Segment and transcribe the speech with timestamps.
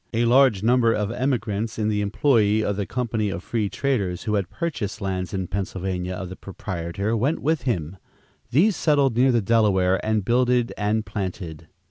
[0.15, 4.33] A large number of emigrants in the employ of the "company of free traders" who
[4.33, 7.97] had purchased lands in Pennsylvania of the proprietor, went with him.
[8.49, 11.67] These settled near the Delaware and "builded and planted."